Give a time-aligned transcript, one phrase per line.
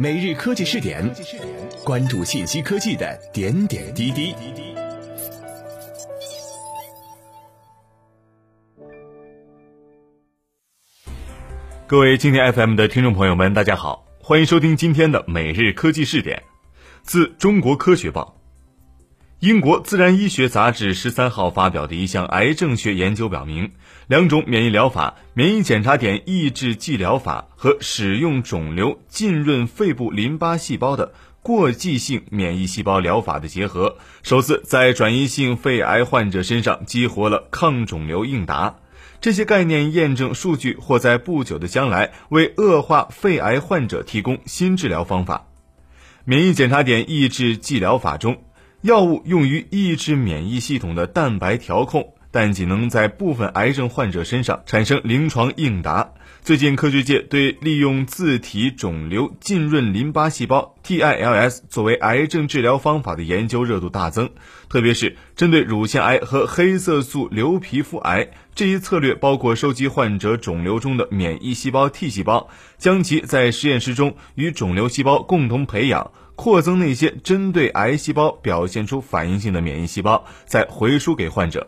[0.00, 1.12] 每日科技试点，
[1.84, 4.32] 关注信息科技的点点滴滴。
[11.88, 16.40] 各位今天 FM 的听众朋友们，大家好，欢迎收听今天的每日科技试点，
[17.02, 18.37] 自中国科学报。
[19.40, 23.70] 英国自然医学杂志十三号发表的一项癌症学研究表明，
[24.08, 38.74] 两种免疫疗法——免疫检查点抑制剂疗法和使用肿瘤浸润肺部淋巴细胞的过继性免疫细胞疗法的结合，首次在转移性肺癌患者身上激活了抗肿瘤应答。
[39.20, 45.46] 这些概念验证数据或在不久的将来为恶化肺癌患者提供新治疗方法。
[46.24, 48.42] 免疫检查点抑制剂疗法中。
[48.82, 56.12] 药物用于抑制免疫系统的蛋白调控，但仅能在部分癌症患者身上产生临床应答。
[56.42, 64.30] 最近，科学界对利用自体肿瘤浸润淋巴细胞 （TILS） 作为癌症治疗方法的研究热度大增，
[64.68, 68.28] 特别是针对乳腺癌和黑色素瘤皮肤癌。
[68.54, 76.12] 这一策略包括收集患者肿瘤中的免疫细胞 T 细胞，将其在实验室中与肿瘤细胞共同培养。
[76.38, 81.66] 扩增那些针对癌细胞表现出反应性的免疫细胞，再回输给患者。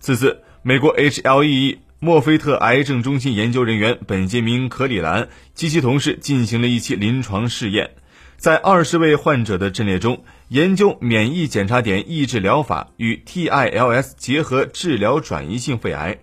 [0.00, 1.78] 此次，美国 H.L.E.E.
[1.98, 7.92] 墨菲特癌症中心研究人员本杰明·克里兰及其同事进行了一期临床试验，
[8.36, 16.18] 在二十位患者的阵列中，研究免疫检查点抑制疗法与 TILS 结合治疗转移性肺癌。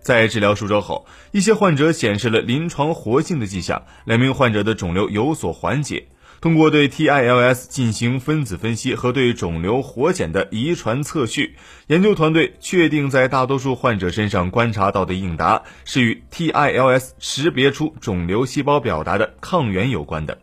[0.00, 6.08] 在治疗数周后，一些患者显示了临床活性的迹象，两名患者的肿瘤有所缓解。
[6.44, 20.36] 通过对 TILS 进行分子分析和对肿瘤活检的遗传测序，研究团队确定，在大多数患者身上观察到的应答是与 TILS 识别出肿瘤细胞表达的抗原有关的。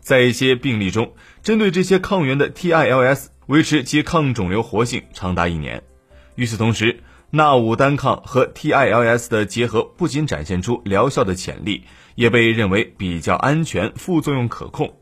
[0.00, 5.84] 在一些病例中，针对这些抗原的 TILS 维持其抗肿瘤活性长达一年。
[6.34, 6.98] 与此同时，
[7.30, 11.84] 纳武单抗和 TILS 的结合不仅展现出疗效的潜力，
[12.16, 14.96] 也被认为比较安全，副作用可控。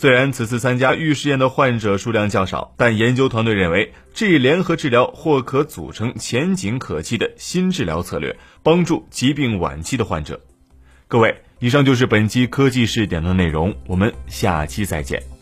[0.00, 10.40] 虽然此次参加预试验的患者数量较少，但研究团队认为这一联合治疗或可组成前景可期的新治疗策略，帮助疾病晚期的患者。
[11.08, 15.37] 各位，以上就是本期科技视点的内容，我们下期再见。